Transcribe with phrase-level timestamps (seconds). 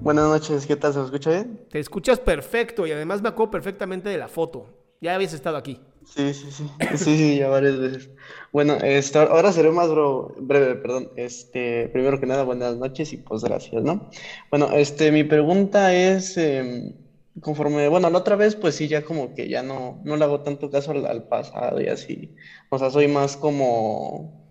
[0.00, 0.92] Buenas noches, ¿qué tal?
[0.92, 1.60] ¿Se me escucha bien?
[1.70, 4.66] Te escuchas perfecto y además me acuerdo perfectamente de la foto.
[5.00, 5.80] Ya habías estado aquí.
[6.04, 6.64] Sí, sí, sí.
[6.96, 8.10] Sí, sí, ya varias veces.
[8.52, 11.10] Bueno, este, ahora seré más bro- breve, perdón.
[11.16, 14.10] Este, primero que nada, buenas noches y pues gracias, ¿no?
[14.50, 16.94] Bueno, este, mi pregunta es, em,
[17.40, 20.42] conforme, bueno, la otra vez, pues sí, ya como que ya no, no le hago
[20.42, 22.34] tanto caso al, al pasado y así.
[22.70, 24.49] O sea, soy más como,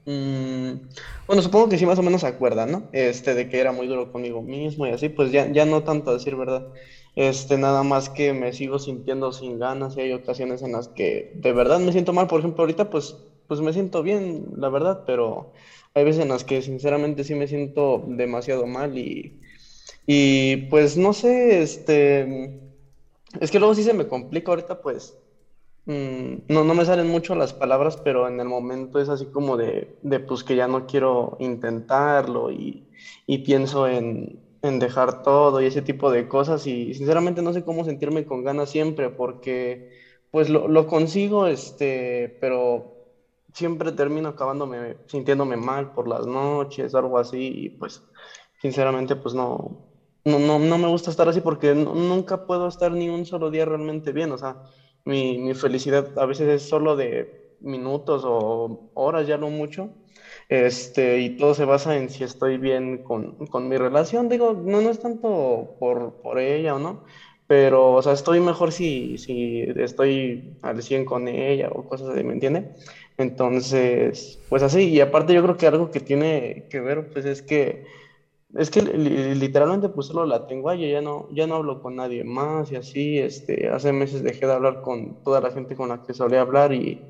[1.27, 2.85] bueno, supongo que sí más o menos se acuerdan, ¿no?
[2.91, 6.09] Este, de que era muy duro conmigo mismo y así, pues ya, ya no tanto
[6.11, 6.65] a decir verdad.
[7.15, 11.27] Este, nada más que me sigo sintiendo sin ganas y hay ocasiones en las que
[11.31, 12.27] de verdad me siento mal.
[12.27, 13.17] Por ejemplo, ahorita pues,
[13.47, 15.49] pues me siento bien, la verdad, pero
[15.93, 19.33] hay veces en las que sinceramente sí me siento demasiado mal y,
[20.07, 22.51] y pues no sé, este,
[23.39, 25.28] es que luego sí se me complica ahorita pues, mm,
[26.47, 29.87] no, no me salen mucho las palabras, pero en el momento es así como de,
[30.01, 32.83] de pues que ya no quiero intentarlo y,
[33.25, 34.27] y pienso en,
[34.61, 36.65] en dejar todo y ese tipo de cosas.
[36.67, 39.81] Y sinceramente no sé cómo sentirme con ganas siempre porque
[40.31, 42.87] pues lo, lo consigo, este, pero
[43.53, 47.51] siempre termino acabándome sintiéndome mal por las noches, algo así.
[47.65, 48.03] Y pues
[48.61, 49.57] sinceramente pues no,
[50.25, 53.49] no, no, no me gusta estar así porque nu- nunca puedo estar ni un solo
[53.49, 54.57] día realmente bien, o sea,
[55.05, 57.27] mi, mi felicidad a veces es solo de
[57.59, 59.91] minutos o horas, ya no mucho.
[60.49, 64.29] Este, y todo se basa en si estoy bien con, con mi relación.
[64.29, 67.01] Digo, no, no es tanto por, por ella o no,
[67.47, 72.23] pero, o sea, estoy mejor si, si estoy al 100 con ella o cosas así,
[72.23, 72.65] ¿me entiende?
[73.17, 77.41] Entonces, pues así, y aparte yo creo que algo que tiene que ver, pues es
[77.41, 77.79] que,
[78.55, 81.79] es que li- literalmente pues solo la tengo a ella, ya no, ya no hablo
[81.79, 85.75] con nadie más y así, este, hace meses dejé de hablar con toda la gente
[85.75, 87.03] con la que solía hablar y,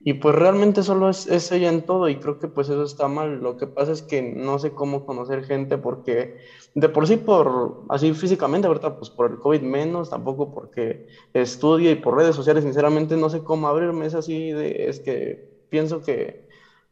[0.00, 3.08] y pues realmente solo es, es ella en todo y creo que pues eso está
[3.08, 3.38] mal.
[3.40, 6.32] Lo que pasa es que no sé cómo conocer gente porque
[6.74, 11.00] de por sí por así físicamente, ahorita pues por el COVID menos, tampoco porque
[11.32, 15.38] estudio y por redes sociales, sinceramente no sé cómo abrirme, es así de, es que
[15.68, 16.36] pienso que,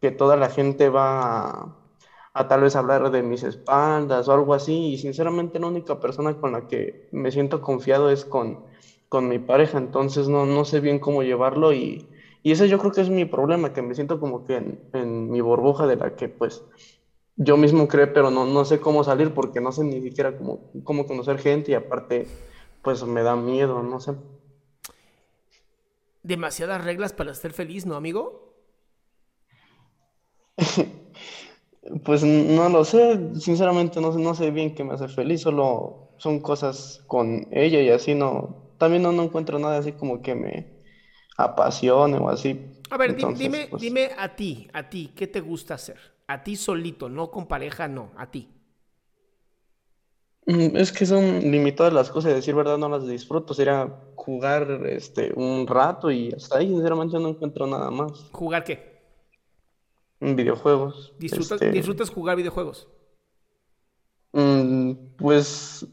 [0.00, 1.66] que toda la gente va a,
[2.34, 6.34] a tal vez hablar de mis espaldas o algo así y sinceramente la única persona
[6.34, 8.60] con la que me siento confiado es con,
[9.08, 12.06] con mi pareja, entonces no, no sé bien cómo llevarlo y...
[12.40, 15.28] Y ese yo creo que es mi problema, que me siento como que en, en
[15.28, 16.62] mi burbuja de la que pues
[17.36, 20.60] yo mismo creo, pero no, no sé cómo salir porque no sé ni siquiera cómo,
[20.84, 22.26] cómo conocer gente y aparte
[22.82, 24.12] pues me da miedo, no sé.
[26.22, 28.54] Demasiadas reglas para ser feliz, ¿no, amigo?
[32.04, 35.96] Pues no lo sé, sinceramente no, sé- no sé bien qué me hace feliz, solo
[36.16, 40.34] son cosas con ella y así no, también no, no encuentro nada así como que
[40.34, 40.66] me
[41.38, 42.60] apasione o así.
[42.90, 45.98] A ver, Entonces, dime, pues, dime a ti, a ti, ¿qué te gusta hacer?
[46.26, 48.50] A ti solito, no con pareja, no, a ti.
[50.46, 55.30] Mm, Es que son limitadas las cosas, decir verdad no las disfruto, sería jugar este
[55.36, 58.32] un rato y hasta ahí sinceramente no encuentro nada más.
[58.32, 58.97] ¿Jugar qué?
[60.20, 61.14] Videojuegos.
[61.18, 62.88] ¿Disfrutas, Este, disfrutas jugar videojuegos?
[64.32, 65.86] mm, pues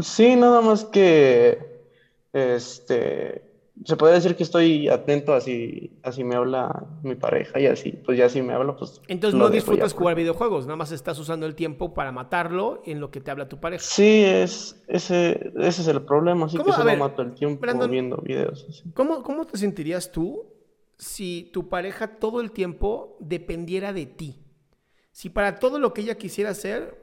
[0.00, 1.58] sí, nada más que
[2.32, 3.50] este
[3.84, 8.18] se puede decir que estoy atento así, así me habla mi pareja y así, pues
[8.18, 9.00] ya si me habla, pues...
[9.08, 13.10] Entonces no disfrutas jugar videojuegos, nada más estás usando el tiempo para matarlo en lo
[13.10, 13.82] que te habla tu pareja.
[13.82, 16.66] Sí, es, ese, ese es el problema, así ¿Cómo?
[16.66, 18.66] que solo ver, mato el tiempo Brandon, viendo videos.
[18.68, 18.82] así.
[18.92, 20.44] ¿Cómo, ¿Cómo te sentirías tú
[21.00, 24.38] si tu pareja todo el tiempo dependiera de ti?
[25.12, 27.02] Si para todo lo que ella quisiera hacer,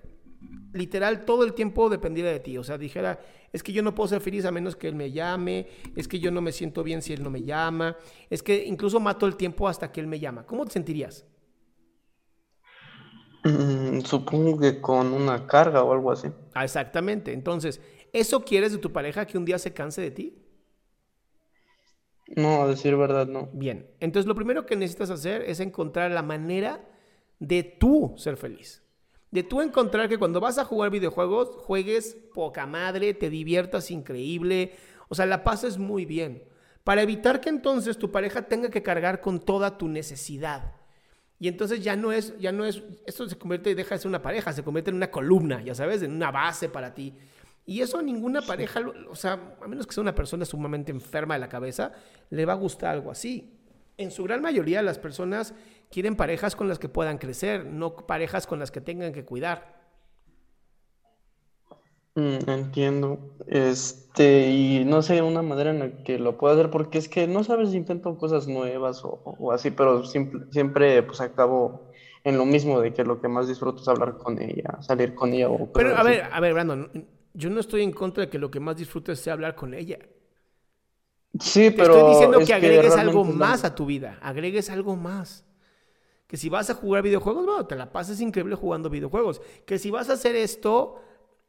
[0.72, 2.58] literal, todo el tiempo dependiera de ti.
[2.60, 3.20] O sea, dijera,
[3.52, 6.20] es que yo no puedo ser feliz a menos que él me llame, es que
[6.20, 7.98] yo no me siento bien si él no me llama,
[8.30, 10.46] es que incluso mato el tiempo hasta que él me llama.
[10.46, 11.26] ¿Cómo te sentirías?
[13.44, 16.28] Mm, supongo que con una carga o algo así.
[16.54, 17.34] Ah, exactamente.
[17.34, 17.82] Entonces,
[18.14, 20.47] ¿eso quieres de tu pareja que un día se canse de ti?
[22.35, 23.50] No, a decir verdad, no.
[23.53, 26.85] Bien, entonces lo primero que necesitas hacer es encontrar la manera
[27.39, 28.83] de tú ser feliz.
[29.31, 34.74] De tú encontrar que cuando vas a jugar videojuegos, juegues poca madre, te diviertas increíble,
[35.09, 36.44] o sea, la pases muy bien.
[36.83, 40.74] Para evitar que entonces tu pareja tenga que cargar con toda tu necesidad.
[41.39, 44.21] Y entonces ya no es, ya no es, esto se convierte, deja de ser una
[44.21, 47.13] pareja, se convierte en una columna, ya sabes, en una base para ti.
[47.68, 48.80] Y eso a ninguna pareja,
[49.12, 51.92] o sea, a menos que sea una persona sumamente enferma de la cabeza,
[52.30, 53.60] le va a gustar algo así.
[53.98, 55.54] En su gran mayoría las personas
[55.92, 59.75] quieren parejas con las que puedan crecer, no parejas con las que tengan que cuidar.
[62.16, 63.19] Mm, entiendo.
[63.48, 67.28] Este, y no sé, una manera en la que lo puedo hacer, porque es que
[67.28, 71.92] no sabes si intento cosas nuevas o, o así, pero simple- siempre pues acabo
[72.24, 75.34] en lo mismo de que lo que más disfruto es hablar con ella, salir con
[75.34, 76.10] ella o Pero a así.
[76.10, 79.19] ver, a ver, Brandon, yo no estoy en contra de que lo que más disfrutes
[79.19, 80.00] sea hablar con ella.
[81.39, 84.95] Sí, Te pero estoy diciendo es que agregues algo más a tu vida, agregues algo
[84.95, 85.45] más.
[86.28, 89.42] Que si vas a jugar videojuegos, bueno, te la pases increíble jugando videojuegos.
[89.66, 91.01] Que si vas a hacer esto,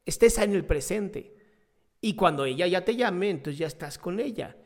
[0.06, 1.36] estés en el presente.
[2.00, 4.56] Y cuando ella ya te llame, entonces ya estás con ella.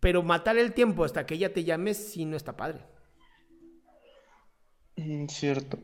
[0.00, 2.86] Pero matar el tiempo hasta que ella te llame, sí no está padre.
[4.98, 5.78] Mm, Cierto.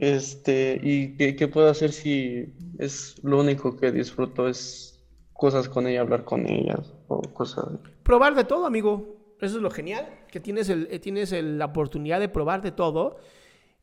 [0.00, 4.98] Este, ¿y qué, puedo hacer si es lo único que disfruto es
[5.34, 7.66] cosas con ella, hablar con ellas o cosas?
[8.02, 9.36] Probar de todo, amigo.
[9.42, 12.72] Eso es lo genial, que tienes, el, eh, tienes el- la oportunidad de probar de
[12.72, 13.18] todo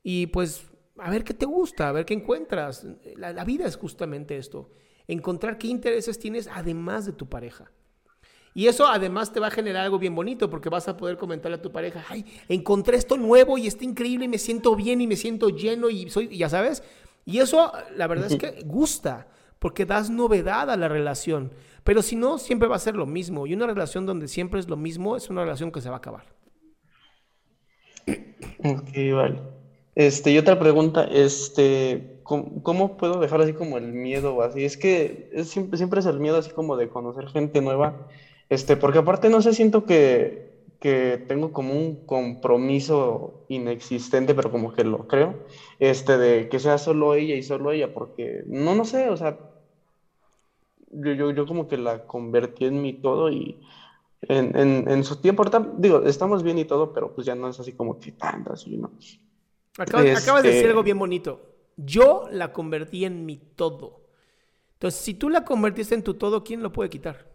[0.03, 0.65] y pues
[0.97, 2.85] a ver qué te gusta, a ver qué encuentras.
[3.15, 4.71] La, la vida es justamente esto,
[5.07, 7.71] encontrar qué intereses tienes además de tu pareja.
[8.57, 11.57] Y eso además te va a generar algo bien bonito porque vas a poder comentarle
[11.57, 15.05] a tu pareja, ay, encontré esto nuevo y está increíble y me siento bien y
[15.05, 16.81] me siento lleno y soy, ya sabes.
[17.23, 19.27] Y eso, la verdad es que gusta
[19.59, 21.51] porque das novedad a la relación.
[21.83, 23.45] Pero si no, siempre va a ser lo mismo.
[23.45, 25.99] Y una relación donde siempre es lo mismo es una relación que se va a
[25.99, 26.25] acabar.
[28.07, 29.39] Ok, vale.
[29.93, 34.65] Este, y otra pregunta, este, ¿cómo, cómo puedo dejar así como el miedo o así?
[34.65, 38.07] Es que es siempre, siempre es el miedo así como de conocer gente nueva,
[38.49, 44.73] este, porque aparte no sé, siento que, que tengo como un compromiso inexistente, pero como
[44.73, 45.35] que lo creo,
[45.79, 49.37] este, de que sea solo ella y solo ella, porque no, no sé, o sea,
[50.91, 53.59] yo, yo, yo como que la convertí en mi todo y
[54.23, 57.49] en, en, en su tiempo, ahorita, digo, estamos bien y todo, pero pues ya no
[57.49, 58.91] es así como que tanto así, ¿no?
[59.77, 61.41] Acabas, acabas de decir Este- algo bien bonito.
[61.77, 64.01] Yo la convertí en mi todo.
[64.73, 67.27] Entonces, si tú la convertiste en tu todo, ¿quién lo puede quitar?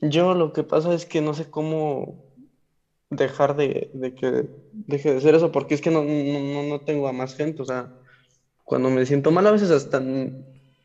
[0.00, 2.18] Yo lo que pasa es que no sé cómo
[3.10, 7.08] dejar de, de que deje de ser eso, porque es que no, no, no- tengo
[7.08, 7.90] a más gente, o sea,
[8.64, 10.02] cuando me siento mal a veces hasta,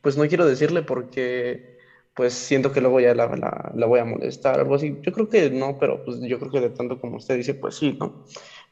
[0.02, 1.60] pues no quiero decirle porque
[2.14, 4.98] pues siento que luego ya la, la, la voy a molestar, algo así.
[5.02, 7.76] Yo creo que no, pero pues yo creo que de tanto como usted dice, pues
[7.76, 8.16] sí, ¿no?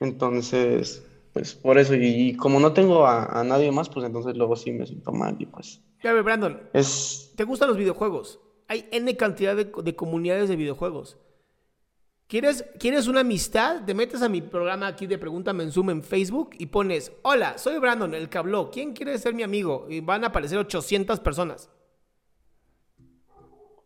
[0.01, 4.37] Entonces, pues por eso, y, y como no tengo a, a nadie más, pues entonces
[4.37, 7.33] luego sí me siento mal y pues Ya Brandon, es...
[7.37, 8.41] ¿te gustan los videojuegos?
[8.73, 11.19] Hay N cantidad de, de comunidades de videojuegos.
[12.26, 13.85] ¿Quieres, ¿Quieres una amistad?
[13.85, 17.59] Te metes a mi programa aquí de Pregúntame en Zoom en Facebook y pones, hola,
[17.59, 18.71] soy Brandon, el que habló.
[18.71, 19.88] ¿Quién quiere ser mi amigo?
[19.91, 21.69] Y van a aparecer 800 personas.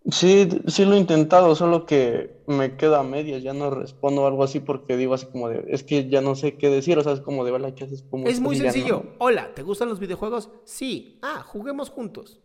[0.09, 4.45] Sí, sí lo he intentado, solo que me quedo a medias, ya no respondo algo
[4.45, 7.13] así porque digo así como de, es que ya no sé qué decir, o sea,
[7.13, 7.75] es como de, ¿verdad?
[7.75, 8.05] ¿Qué haces?
[8.09, 9.03] ¿Cómo Es muy sencillo.
[9.05, 9.11] no.
[9.19, 10.49] Hola, ¿te gustan los videojuegos?
[10.63, 11.19] Sí.
[11.23, 12.41] Ah, juguemos juntos.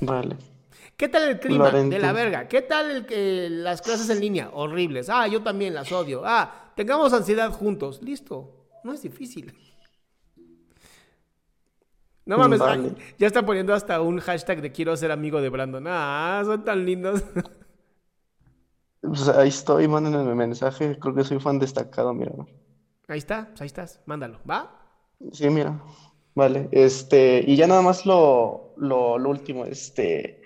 [0.00, 0.36] Vale.
[0.96, 1.70] ¿Qué tal el clima?
[1.70, 2.48] De la verga.
[2.48, 4.50] ¿Qué tal el las clases en línea?
[4.52, 5.08] Horribles.
[5.08, 6.22] Ah, yo también las odio.
[6.24, 8.02] Ah, tengamos ansiedad juntos.
[8.02, 8.66] Listo.
[8.84, 9.54] No es difícil.
[12.26, 12.92] No mames, Vale.
[13.18, 15.84] ya están poniendo hasta un hashtag de quiero ser amigo de Brandon.
[15.88, 17.22] Ah, son tan lindos.
[19.00, 22.32] Pues ahí estoy, mándenme mensaje, creo que soy fan destacado, mira.
[23.06, 24.00] Ahí está, pues ahí estás.
[24.06, 24.40] Mándalo.
[24.48, 24.76] ¿Va?
[25.32, 25.80] Sí, mira.
[26.34, 30.42] Vale, este, y ya nada más lo, lo, último, este,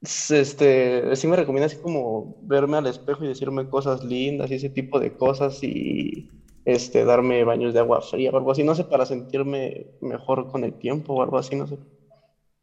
[0.00, 4.70] este, sí me recomienda así como verme al espejo y decirme cosas lindas y ese
[4.70, 6.30] tipo de cosas y
[6.64, 10.64] este, darme baños de agua fría o algo así, no sé, para sentirme mejor con
[10.64, 11.78] el tiempo o algo así, no sé.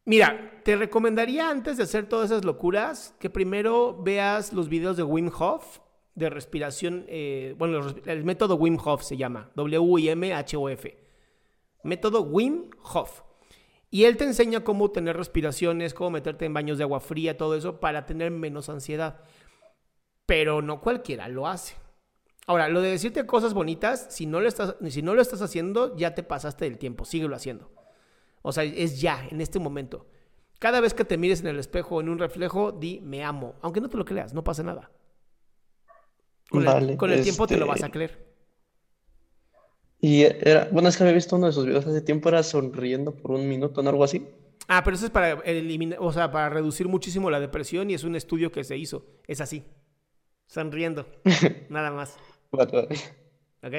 [0.04, 5.02] Mira, te recomendaría antes de hacer todas esas locuras que primero veas los videos de
[5.02, 5.80] Wim Hof
[6.14, 10.96] de respiración, eh, bueno, el método Wim Hof se llama, W-I-M-H-O-F.
[11.84, 13.22] Método Wim Hof.
[13.90, 17.54] Y él te enseña cómo tener respiraciones, cómo meterte en baños de agua fría, todo
[17.54, 19.20] eso para tener menos ansiedad.
[20.26, 21.76] Pero no cualquiera lo hace.
[22.46, 25.96] Ahora, lo de decirte cosas bonitas, si no lo estás, si no lo estás haciendo,
[25.96, 27.72] ya te pasaste del tiempo, síguelo haciendo.
[28.42, 30.06] O sea, es ya, en este momento.
[30.58, 33.56] Cada vez que te mires en el espejo o en un reflejo, di me amo.
[33.60, 34.90] Aunque no te lo creas, no pasa nada.
[36.48, 36.62] Con
[37.10, 38.35] el, tiempo te lo vas a este, creer.
[40.06, 43.12] Y era, bueno, es que había visto uno de sus videos hace tiempo, era sonriendo
[43.12, 43.90] por un minuto, ¿no?
[43.90, 44.24] Algo así.
[44.68, 48.04] Ah, pero eso es para eliminar, o sea, para reducir muchísimo la depresión y es
[48.04, 49.04] un estudio que se hizo.
[49.26, 49.64] Es así.
[50.46, 51.06] Sonriendo.
[51.70, 52.16] Nada más.
[52.52, 52.86] Vale,
[53.64, 53.74] ¿Ok?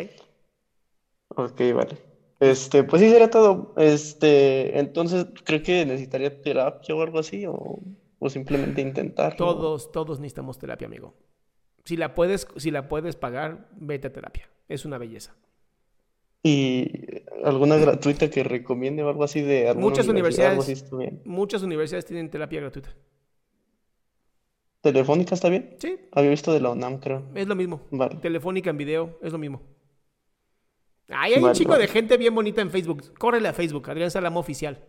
[1.29, 1.97] Ok, vale.
[2.41, 3.73] Este, pues sí, sería todo.
[3.77, 7.45] Este, entonces, ¿creo que necesitaría terapia o algo así?
[7.45, 7.79] ¿O,
[8.19, 9.37] o simplemente intentar?
[9.37, 11.13] Todos, todos necesitamos terapia, amigo.
[11.85, 14.49] Si la puedes, si la puedes pagar, vete a terapia.
[14.67, 15.33] Es una belleza.
[16.43, 16.91] ¿Y
[17.43, 20.85] alguna gratuita que recomiende o algo así de muchas universidades?
[21.25, 22.95] muchas universidades tienen terapia gratuita.
[24.81, 25.75] ¿Telefónica está bien?
[25.79, 25.97] Sí.
[26.11, 27.23] Había visto de la UNAM, creo.
[27.35, 27.81] Es lo mismo.
[28.21, 29.61] Telefónica en video, es lo mismo.
[31.09, 33.13] hay un chico de gente bien bonita en Facebook.
[33.17, 34.79] Córrele a Facebook, Adrián Salamo Oficial.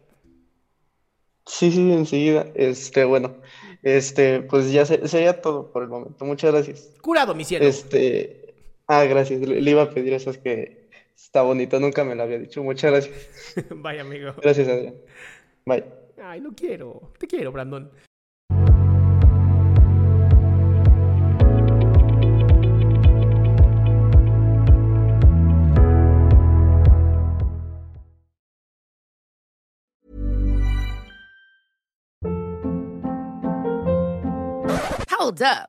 [1.46, 2.46] Sí, sí, enseguida.
[2.54, 3.38] Este, bueno,
[3.82, 6.24] este, pues ya sería todo por el momento.
[6.24, 6.94] Muchas gracias.
[7.00, 7.64] Curado, mi cielo.
[7.64, 8.54] Este,
[8.86, 9.40] ah, gracias.
[9.40, 10.77] Le, le iba a pedir esas que
[11.18, 12.62] Está bonito, nunca me lo había dicho.
[12.62, 13.66] Muchas gracias.
[13.82, 14.34] Bye, amigo.
[14.40, 14.94] Gracias, Adrián.
[15.66, 15.84] Bye.
[16.22, 17.12] Ay, no quiero.
[17.18, 17.90] Te quiero, Brandon.
[35.10, 35.68] Hold up.